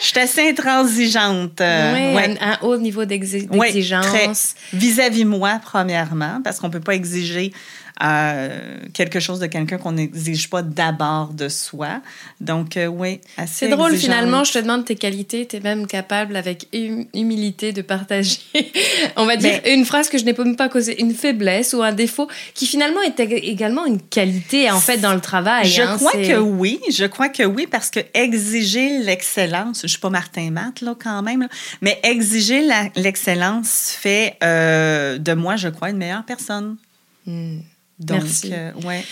[0.00, 1.60] Je suis assez intransigeante.
[1.60, 4.54] Euh, oui, un, haut niveau d'exigence.
[4.72, 7.52] Vis-à-vis moi, premièrement, parce qu'on ne peut pas exiger
[8.92, 12.00] quelque chose de quelqu'un qu'on n'exige pas d'abord de soi.
[12.40, 15.86] Donc, euh, oui, assez C'est drôle, finalement, je te demande tes qualités, tu es même
[15.86, 18.38] capable, avec hum, humilité, de partager,
[19.16, 21.92] on va dire, une phrase que je n'ai même pas causée, une faiblesse ou un
[21.92, 25.68] défaut, qui finalement est également une qualité, en fait, dans le travail.
[25.68, 30.00] Je hein, crois que oui, je crois que oui, parce que exiger l'excellence, je suis
[30.00, 31.46] pas Martin Matt, là, quand même,
[31.80, 36.76] mais exiger l'excellence fait euh, de moi, je crois, une meilleure personne.
[38.02, 38.14] Hmm.
[38.14, 38.50] Merci.
[38.52, 39.04] Euh, ouais.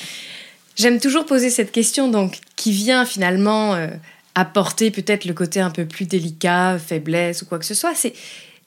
[0.77, 3.89] J'aime toujours poser cette question, donc, qui vient finalement euh,
[4.35, 7.95] apporter peut-être le côté un peu plus délicat, faiblesse ou quoi que ce soit.
[7.95, 8.15] C'est,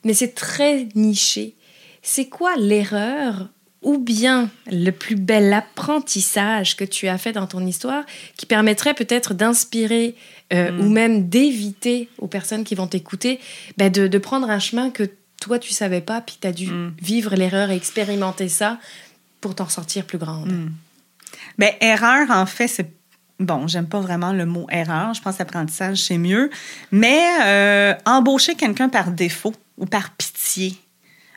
[0.04, 1.56] mais c'est très niché.
[2.02, 3.50] C'est quoi l'erreur
[3.84, 8.06] ou bien le plus bel apprentissage que tu as fait dans ton histoire
[8.38, 10.16] qui permettrait peut-être d'inspirer
[10.54, 10.80] euh, mm.
[10.80, 13.40] ou même d'éviter aux personnes qui vont t'écouter
[13.78, 15.04] ben de, de, prendre un chemin que
[15.42, 16.94] toi tu savais pas puis tu as dû mm.
[17.02, 18.80] vivre l'erreur et expérimenter ça
[19.44, 20.50] pour t'en sortir plus grande?
[20.50, 20.70] Hmm.
[21.58, 22.90] Bien, erreur, en fait, c'est
[23.40, 25.14] bon, j'aime pas vraiment le mot erreur.
[25.14, 26.50] Je pense apprentissage, c'est mieux.
[26.92, 30.78] Mais euh, embaucher quelqu'un par défaut ou par pitié,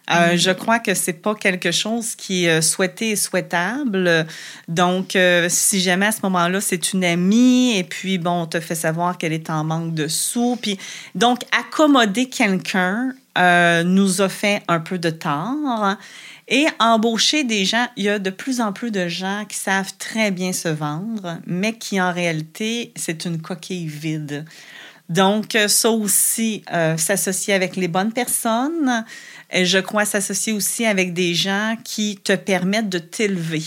[0.09, 0.37] euh, hmm.
[0.37, 4.25] Je crois que c'est pas quelque chose qui est euh, souhaité et souhaitable.
[4.69, 8.77] Donc, si jamais à ce moment-là, c'est une amie et puis, bon, on te fait
[8.77, 10.57] savoir qu'elle est en manque de sous.
[10.63, 10.79] Puis,
[11.17, 13.15] donc, accommoder quelqu'un
[13.85, 15.97] nous a fait un peu de tort.
[16.49, 19.93] Et embaucher des gens, il y a de plus en plus de gens qui savent
[19.99, 24.45] très bien se vendre, mais qui en réalité, c'est une coquille vide.
[25.09, 29.05] Donc, ça aussi, euh, s'associer avec les bonnes personnes.
[29.53, 33.63] Et je crois s'associer aussi avec des gens qui te permettent de t'élever.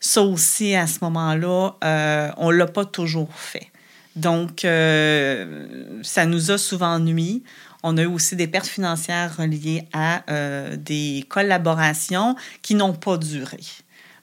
[0.00, 3.68] Ça aussi, à ce moment-là, euh, on ne l'a pas toujours fait.
[4.16, 7.42] Donc, euh, ça nous a souvent nuit.
[7.88, 13.16] On a eu aussi des pertes financières reliées à euh, des collaborations qui n'ont pas
[13.16, 13.60] duré.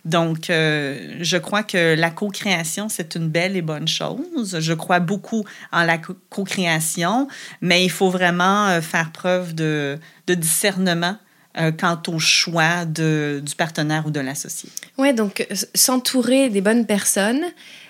[0.04, 4.60] Donc, euh, je crois que la co-création, c'est une belle et bonne chose.
[4.60, 7.30] Je crois beaucoup en la co-création,
[7.62, 9.98] mais il faut vraiment euh, faire preuve de,
[10.28, 11.16] discernement
[11.80, 14.70] quant au choix du partenaire ou de l'associé.
[14.98, 17.44] Oui, donc s'entourer des bonnes personnes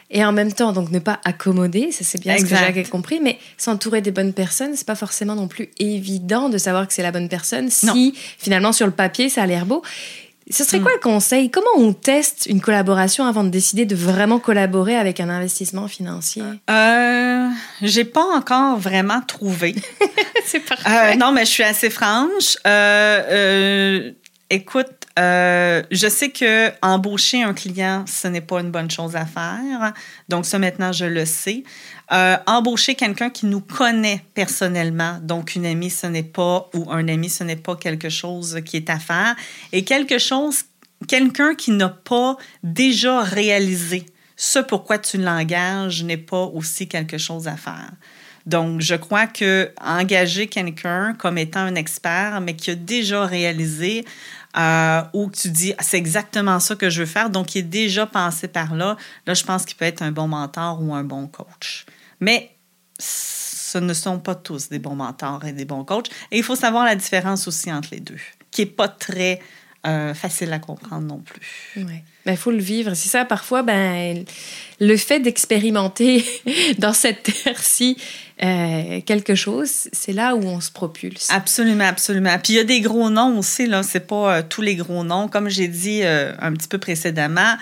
[0.09, 2.83] et en même temps, donc ne pas accommoder, ça c'est bien ce que Jacques a
[2.83, 6.93] compris, mais s'entourer des bonnes personnes, c'est pas forcément non plus évident de savoir que
[6.93, 9.81] c'est la bonne personne si finalement sur le papier ça a l'air beau.
[10.49, 10.83] Ce serait mm.
[10.83, 11.49] quoi le conseil?
[11.49, 16.43] Comment on teste une collaboration avant de décider de vraiment collaborer avec un investissement financier?
[16.69, 17.47] Euh,
[17.81, 19.73] J'ai pas encore vraiment trouvé.
[20.45, 21.13] c'est parfait.
[21.13, 22.57] Euh, non, mais je suis assez franche.
[22.67, 24.11] Euh, euh
[24.49, 29.25] écoute, euh, je sais que embaucher un client, ce n'est pas une bonne chose à
[29.25, 29.93] faire.
[30.27, 31.63] Donc, ça, maintenant, je le sais.
[32.11, 37.07] Euh, embaucher quelqu'un qui nous connaît personnellement, donc une amie, ce n'est pas, ou un
[37.07, 39.35] ami, ce n'est pas quelque chose qui est à faire.
[39.71, 40.63] Et quelque chose,
[41.07, 47.47] quelqu'un qui n'a pas déjà réalisé ce pourquoi tu l'engages n'est pas aussi quelque chose
[47.47, 47.91] à faire.
[48.45, 54.03] Donc, je crois que engager quelqu'un comme étant un expert, mais qui a déjà réalisé
[54.57, 57.63] euh, ou que tu dis c'est exactement ça que je veux faire, donc il est
[57.63, 61.03] déjà pensé par là, là, je pense qu'il peut être un bon mentor ou un
[61.03, 61.85] bon coach.
[62.19, 62.55] Mais
[62.99, 66.09] ce ne sont pas tous des bons mentors et des bons coachs.
[66.31, 68.19] Et il faut savoir la différence aussi entre les deux,
[68.51, 69.41] qui n'est pas très
[69.87, 71.41] euh, facile à comprendre non plus.
[72.31, 72.93] Il faut le vivre.
[72.93, 74.23] C'est ça, parfois, ben,
[74.79, 76.25] le fait d'expérimenter
[76.77, 77.97] dans cette terre-ci
[78.43, 81.29] euh, quelque chose, c'est là où on se propulse.
[81.31, 82.37] Absolument, absolument.
[82.43, 83.83] Puis il y a des gros noms aussi, là.
[83.83, 85.27] C'est pas euh, tous les gros noms.
[85.27, 87.55] Comme j'ai dit euh, un petit peu précédemment,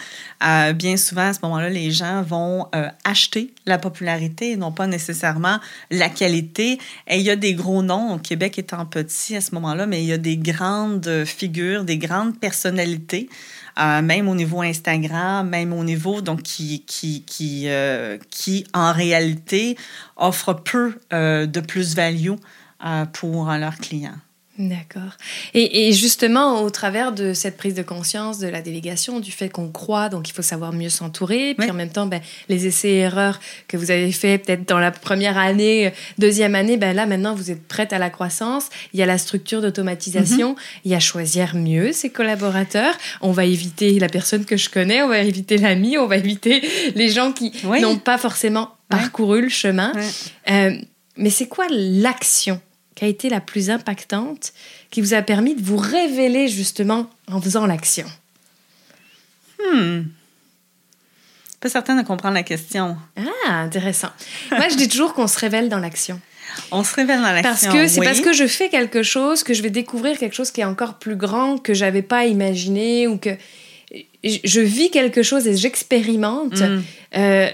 [0.73, 2.65] bien souvent, à ce moment-là, les gens vont
[3.03, 5.59] acheter la popularité et non pas nécessairement
[5.91, 6.79] la qualité.
[7.07, 10.07] Et il y a des gros noms, Québec étant petit à ce moment-là, mais il
[10.07, 13.29] y a des grandes figures, des grandes personnalités.
[13.79, 18.91] Euh, même au niveau Instagram, même au niveau donc qui qui qui, euh, qui en
[18.91, 19.77] réalité
[20.17, 22.35] offre peu euh, de plus-value
[23.13, 24.17] pour leurs clients.
[24.59, 25.17] D'accord.
[25.53, 29.69] Et, justement, au travers de cette prise de conscience de la délégation, du fait qu'on
[29.69, 32.97] croit, donc il faut savoir mieux s'entourer, puis en même temps, ben, les essais et
[32.97, 37.33] erreurs que vous avez fait peut-être dans la première année, deuxième année, ben là maintenant
[37.33, 38.69] vous êtes prête à la croissance.
[38.93, 40.55] Il y a la structure d'automatisation, mhm.
[40.83, 42.93] il y a choisir mieux ses collaborateurs.
[43.21, 46.61] On va éviter la personne que je connais, on va éviter l'ami, on va éviter
[46.95, 49.93] les gens qui n'ont pas forcément parcouru le chemin.
[50.49, 50.75] Euh,
[51.15, 52.61] mais c'est quoi l'action
[53.01, 54.53] qui a été la plus impactante,
[54.91, 58.05] qui vous a permis de vous révéler justement en faisant l'action?
[59.57, 60.01] Hmm.
[61.59, 62.95] Pas certaine de comprendre la question.
[63.17, 64.09] Ah, intéressant.
[64.51, 66.21] Moi, je dis toujours qu'on se révèle dans l'action.
[66.71, 67.71] On se révèle dans l'action.
[67.71, 70.51] Parce que c'est parce que je fais quelque chose que je vais découvrir quelque chose
[70.51, 73.31] qui est encore plus grand que j'avais pas imaginé ou que
[74.23, 76.61] je vis quelque chose et j'expérimente.
[76.61, 76.83] Hmm.
[77.17, 77.49] Euh,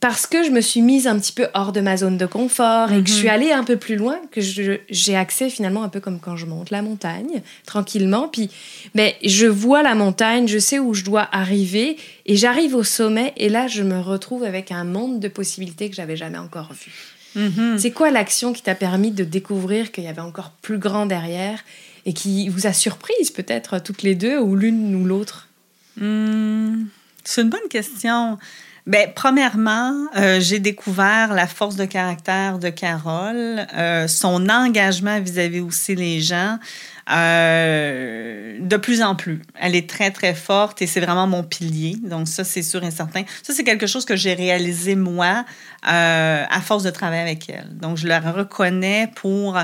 [0.00, 2.92] parce que je me suis mise un petit peu hors de ma zone de confort
[2.92, 3.34] et que je suis mhm.
[3.34, 6.70] allée un peu plus loin, que j'ai accès finalement un peu comme quand je monte
[6.70, 8.28] la montagne tranquillement.
[8.28, 8.50] Puis
[8.94, 12.84] mais ben, je vois la montagne, je sais où je dois arriver et j'arrive au
[12.84, 16.72] sommet et là je me retrouve avec un monde de possibilités que j'avais jamais encore
[16.72, 16.92] vu.
[17.34, 17.78] Mhm.
[17.78, 21.64] C'est quoi l'action qui t'a permis de découvrir qu'il y avait encore plus grand derrière
[22.06, 25.48] et qui vous a surprise peut-être toutes les deux ou l'une ou l'autre?
[25.96, 26.84] Hmm,
[27.24, 28.38] C'est une bonne question.
[28.84, 35.60] Bien, premièrement, euh, j'ai découvert la force de caractère de Carole, euh, son engagement vis-à-vis
[35.60, 36.58] aussi les gens.
[37.10, 39.42] Euh, de plus en plus.
[39.60, 41.96] Elle est très, très forte et c'est vraiment mon pilier.
[42.02, 43.22] Donc, ça, c'est sûr et certain.
[43.42, 45.44] Ça, c'est quelque chose que j'ai réalisé moi
[45.82, 47.76] à force de travailler avec elle.
[47.76, 49.58] Donc, je la reconnais pour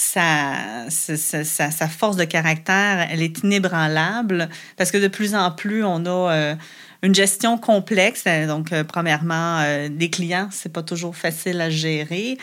[0.00, 3.08] sa, sa, force de caractère.
[3.10, 6.56] Elle est inébranlable parce que de plus en plus, on a
[7.02, 8.24] une gestion complexe.
[8.26, 12.38] Euh, donc, euh, premièrement, euh, des clients, c'est pas toujours facile à gérer.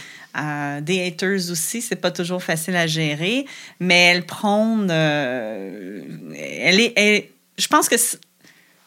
[0.81, 3.45] des haters aussi, c'est pas toujours facile à gérer.
[3.79, 4.91] Mais elle prône.
[4.91, 7.31] elle est.
[7.57, 7.95] je pense que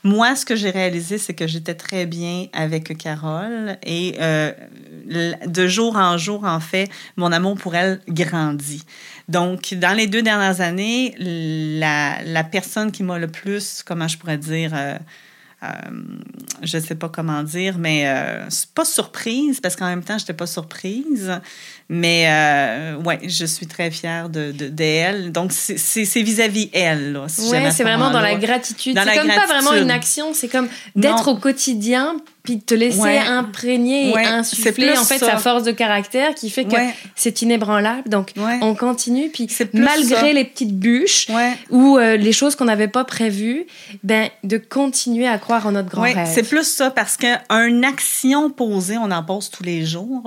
[0.05, 4.17] moi, ce que j'ai réalisé, c'est que j'étais très bien avec Carole et
[5.09, 8.85] de jour en jour, en fait, mon amour pour elle grandit.
[9.29, 14.17] Donc, dans les deux dernières années, la, la personne qui m'a le plus, comment je
[14.17, 14.97] pourrais dire, euh,
[16.63, 20.17] je ne sais pas comment dire, mais euh, c'est pas surprise parce qu'en même temps,
[20.17, 21.41] je n'étais pas surprise.
[21.89, 25.33] Mais euh, ouais, je suis très fière de, d'elle.
[25.33, 27.21] Donc, c'est, vis-à-vis elle.
[27.29, 28.99] Si oui, c'est vraiment dans la gratitude.
[29.03, 32.17] C'est comme pas vraiment une action, c'est comme d'être au quotidien
[32.49, 36.65] puis de te laisser imprégner et insuffler en fait sa force de caractère qui fait
[36.65, 36.77] que
[37.15, 38.09] c'est inébranlable.
[38.09, 38.33] Donc
[38.63, 39.29] on continue.
[39.29, 41.27] Puis malgré les petites bûches
[41.69, 43.67] ou euh, les choses qu'on n'avait pas prévues,
[44.03, 46.27] ben de continuer à croire en notre grand rêve.
[46.33, 50.23] C'est plus ça parce qu'une action posée, on en pose tous les jours.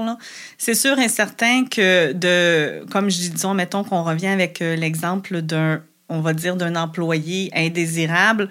[0.60, 4.76] C'est sûr et certain que de, comme je dis, disons, mettons qu'on revient avec euh,
[4.76, 8.50] l'exemple d'un, on va dire, d'un employé indésirable,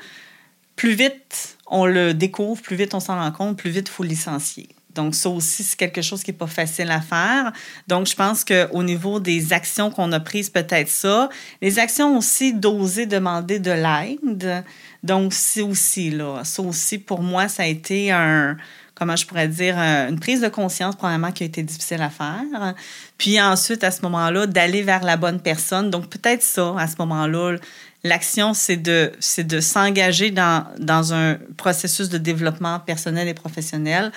[0.75, 4.03] plus vite on le découvre, plus vite on s'en rend compte, plus vite il faut
[4.03, 4.69] licencier.
[4.95, 7.53] Donc, ça aussi, c'est quelque chose qui n'est pas facile à faire.
[7.87, 11.29] Donc, je pense qu'au niveau des actions qu'on a prises, peut-être ça.
[11.63, 14.65] Les actions aussi d'oser demander de l'aide.
[15.03, 16.43] Donc, c'est aussi là.
[16.45, 18.57] Ça aussi, pour moi, ça a été un,
[18.97, 22.75] comment je pourrais dire, une prise de conscience, premièrement, qui a été difficile à faire.
[23.17, 25.91] Puis ensuite, à ce moment-là, d'aller vers la bonne personne.
[25.91, 27.57] Donc, peut-être ça, à ce moment-là,
[28.03, 34.11] L'action, c'est de, c'est de s'engager dans, dans un processus de développement personnel et professionnel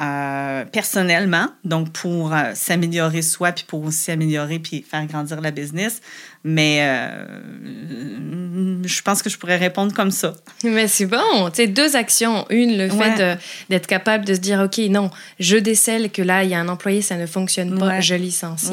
[0.00, 5.50] euh, personnellement, donc pour euh, s'améliorer soi, puis pour aussi améliorer puis faire grandir la
[5.50, 6.00] business.
[6.44, 7.24] Mais euh,
[8.84, 10.34] je pense que je pourrais répondre comme ça.
[10.64, 11.50] Mais c'est bon.
[11.50, 12.46] Tu sais, deux actions.
[12.50, 16.50] Une, le fait d'être capable de se dire, OK, non, je décèle que là, il
[16.50, 18.72] y a un employé, ça ne fonctionne pas, je licencie.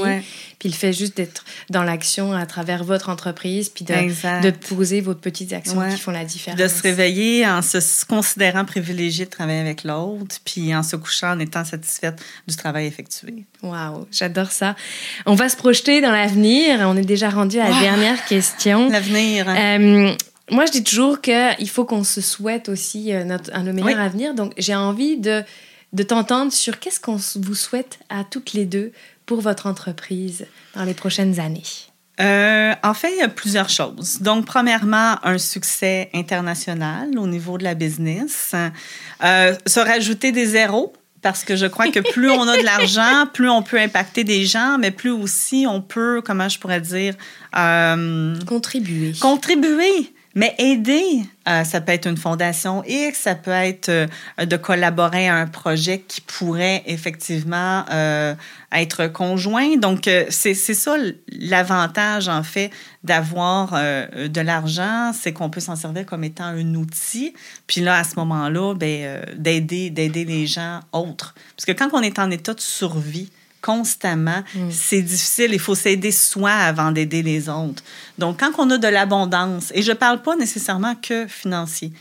[0.60, 3.94] Puis le fait juste d'être dans l'action à travers votre entreprise, puis de,
[4.42, 6.60] de poser vos petites actions qui font la différence.
[6.60, 11.32] De se réveiller en se considérant privilégié de travailler avec l'autre, puis en se couchant
[11.32, 13.46] en étant satisfaite du travail effectué.
[13.64, 14.76] Waouh, j'adore ça.
[15.26, 16.80] On va se projeter dans l'avenir.
[16.82, 18.90] On est déjà rendu à la dernière question.
[18.92, 19.46] L'avenir.
[19.50, 20.14] Euh,
[20.52, 23.90] moi, je dis toujours qu'il faut qu'on se souhaite aussi euh, notre, un, le meilleur
[24.00, 24.06] Oui.
[24.06, 24.34] avenir.
[24.34, 25.44] Donc, j'ai envie de,
[25.94, 28.92] de t'entendre sur qu'est-ce qu'on vous souhaite à toutes les deux
[29.26, 30.46] pour votre entreprise
[30.76, 31.64] dans les prochaines années.
[32.20, 34.20] Euh, en fait, il y a plusieurs choses.
[34.22, 38.54] Donc, premièrement, un succès international au niveau de la business.
[39.24, 40.92] Euh, se rajouter des zéros,
[41.22, 44.46] parce que je crois que plus on a de l'argent, plus on peut impacter des
[44.46, 47.16] gens, mais plus aussi on peut, comment je pourrais dire,
[47.58, 49.14] euh, Contribuer.
[49.20, 51.24] Contribuer, mais aider.
[51.48, 54.08] Euh, ça peut être une fondation X, ça peut être euh,
[54.46, 58.36] de collaborer à un projet qui pourrait effectivement euh,
[58.72, 59.78] être conjoint.
[59.78, 60.96] Donc, c'est ça
[61.32, 62.70] l'avantage, en fait,
[63.04, 67.34] d'avoir de l'argent, c'est qu'on peut s'en servir comme étant un outil.
[67.66, 69.90] Puis là, à ce moment-là, ben, d'aider
[70.26, 71.34] les gens autres.
[71.56, 73.32] Parce que quand on est en état de survie,
[73.62, 75.54] constamment, c'est difficile.
[75.54, 77.84] Il faut s'aider soi avant d'aider les autres.
[78.18, 81.92] Donc, quand on a de l'abondance, et je ne parle pas nécessairement que financier.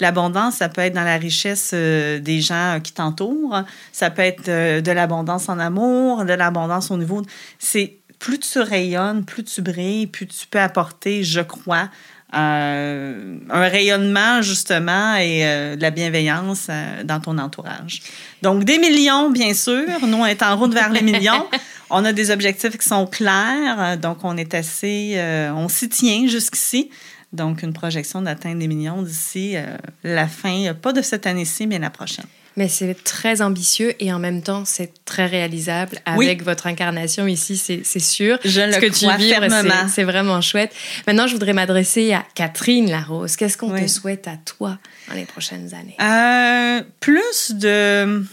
[0.00, 3.62] L'abondance, ça peut être dans la richesse euh, des gens euh, qui t'entourent.
[3.92, 7.22] Ça peut être euh, de l'abondance en amour, de l'abondance au niveau...
[7.58, 11.88] C'est plus tu rayonnes, plus tu brilles, plus tu peux apporter, je crois,
[12.34, 18.02] euh, un rayonnement justement et euh, de la bienveillance euh, dans ton entourage.
[18.42, 19.84] Donc des millions, bien sûr.
[20.02, 21.46] Nous, on est en route vers les millions.
[21.88, 25.16] On a des objectifs qui sont clairs, donc on est assez,
[25.54, 26.90] on s'y tient jusqu'ici.
[27.32, 29.54] Donc une projection d'atteindre des millions d'ici
[30.02, 32.26] la fin, pas de cette année-ci, mais la prochaine.
[32.56, 36.24] Mais c'est très ambitieux et en même temps, c'est très réalisable Oui.
[36.26, 38.38] avec votre incarnation ici, c'est sûr.
[38.44, 39.88] Je Ce le que tu crois fermement.
[39.88, 40.74] c'est- vraiment chouette.
[41.06, 43.36] Maintenant, je voudrais m'adresser à Catherine Larose.
[43.36, 44.78] Qu'est-ce qu'on te souhaite à toi
[45.08, 45.96] dans les prochaines années?
[46.00, 48.24] Euh, plus de.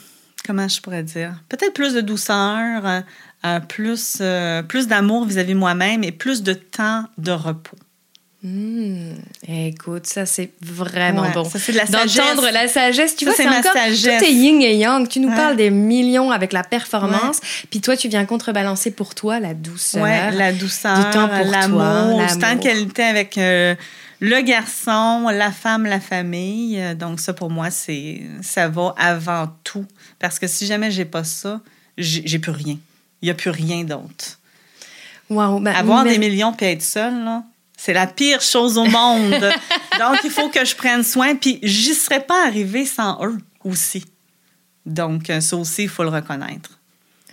[0.45, 1.33] Comment je pourrais dire?
[1.49, 2.99] Peut-être plus de douceur, euh,
[3.45, 7.77] euh, plus, euh, plus d'amour vis-à-vis moi-même et plus de temps de repos.
[8.45, 9.13] Hmm,
[9.47, 11.45] Écoute, ça, c'est vraiment Ouais, bon.
[11.45, 12.15] Ça, c'est de la sagesse.
[12.17, 14.01] D'entendre la sagesse, tu Ça, vois, c'est encore sagesse.
[14.19, 15.07] tout est yin et yang.
[15.07, 15.35] Tu nous Ouais.
[15.35, 17.39] parles des millions avec la performance,
[17.69, 20.03] puis toi, tu viens contrebalancer pour toi la douceur.
[20.03, 23.75] Ouais, la douceur, du temps pour toi, l'amour, du temps de qualité avec euh,
[24.19, 26.81] le garçon, la femme, la famille.
[26.81, 29.85] Euh, Donc ça, pour moi, c'est ça va avant tout.
[30.19, 31.61] Parce que si jamais j'ai pas ça,
[31.97, 32.77] j'ai j'ai plus rien.
[33.21, 34.37] Il y a plus rien d'autre.
[35.29, 37.43] Wow, ben, Avoir mais- des millions puis être seul, là,
[37.83, 39.51] c'est la pire chose au monde.
[39.99, 41.35] Donc, il faut que je prenne soin.
[41.35, 44.05] Puis, j'y serais pas arrivée sans eux aussi.
[44.85, 46.79] Donc, ça aussi, il faut le reconnaître.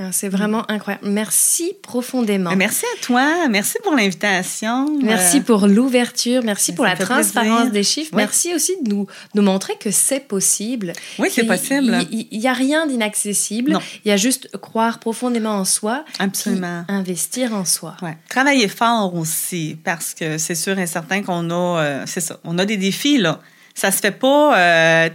[0.03, 1.07] Ah, C'est vraiment incroyable.
[1.09, 2.51] Merci profondément.
[2.51, 3.49] Mais Merci à toi.
[3.49, 4.89] Merci pour l'invitation.
[5.03, 7.73] Merci Euh, pour l'ouverture, merci pour la transparence plaisir.
[7.73, 8.11] des chiffres.
[8.15, 8.17] Oui.
[8.23, 10.93] Merci aussi de nous, nous montrer que c'est possible.
[11.19, 11.99] Oui, c'est possible.
[12.11, 13.79] Il n'y a rien d'inaccessible.
[14.05, 16.85] Il y a juste croire profondément en soi, Absolument.
[16.89, 17.97] investir en soi.
[18.03, 18.17] Ouais.
[18.29, 22.59] Travailler fort aussi, parce que c'est sûr et certain qu'on a, euh, c'est ça, on
[22.59, 23.41] a des défis, là.
[23.81, 25.09] Ça se fait pas, euh,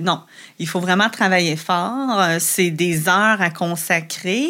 [0.00, 0.22] non.
[0.58, 2.20] Il faut vraiment travailler fort.
[2.20, 4.48] Euh, C'est des heures à consacrer,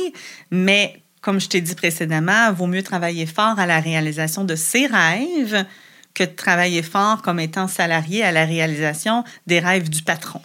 [0.50, 4.54] mais comme je t'ai dit précédemment, il vaut mieux travailler fort à la réalisation de
[4.54, 5.66] ses rêves
[6.14, 10.40] que de travailler fort comme étant salarié à la réalisation des rêves du patron.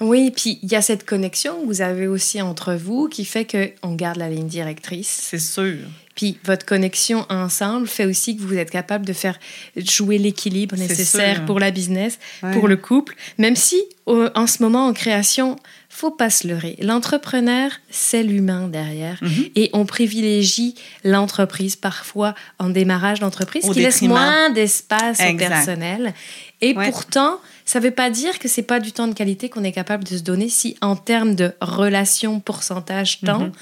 [0.00, 3.44] Oui, puis il y a cette connexion que vous avez aussi entre vous qui fait
[3.44, 5.08] qu'on garde la ligne directrice.
[5.08, 5.78] C'est sûr.
[6.14, 9.38] Puis votre connexion ensemble fait aussi que vous êtes capable de faire
[9.76, 11.44] jouer l'équilibre nécessaire sûr.
[11.46, 12.52] pour la business, Ouais.
[12.52, 15.56] pour le couple, même si euh, en ce moment en création,
[15.88, 16.76] faut pas se leurrer.
[16.82, 19.44] L'entrepreneur, c'est l'humain derrière Mhm.
[19.56, 26.12] et on privilégie l'entreprise parfois en démarrage d'entreprise qui laisse moins d'espace au personnel.
[26.60, 26.90] Et Ouais.
[26.90, 30.04] pourtant, ça veut pas dire que c'est pas du temps de qualité qu'on est capable
[30.04, 33.52] de se donner si en termes de relation, pourcentage, temps, Mhm.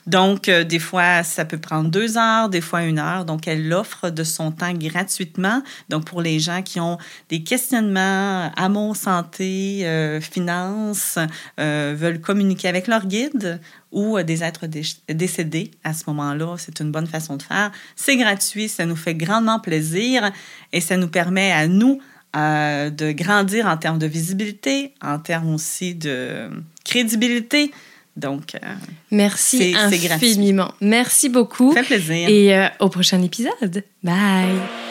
[0.07, 3.25] Donc, euh, des fois, ça peut prendre deux heures, des fois une heure.
[3.25, 5.63] Donc, elle l'offre de son temps gratuitement.
[5.89, 6.99] Donc, pour les gens qui ont
[7.31, 11.19] des questionnements, amour, santé, euh, finances,
[11.59, 13.59] euh, veulent communiquer avec leur guide
[13.97, 17.73] ou euh, des êtres dé- décédés à ce moment-là, c'est une bonne façon de faire.
[17.97, 20.31] C'est gratuit, ça nous fait grandement plaisir
[20.73, 21.99] et ça nous permet à nous
[22.37, 26.51] euh, de grandir en termes de visibilité, en termes aussi de
[26.85, 27.73] crédibilité.
[28.17, 28.59] Donc, euh,
[29.11, 30.29] Merci C'est- c'est gratuit.
[30.31, 30.73] infiniment.
[30.81, 31.73] Merci beaucoup.
[31.75, 32.29] ça fait plaisir.
[32.29, 33.83] Et euh, au prochain épisode.
[34.03, 34.86] Bye.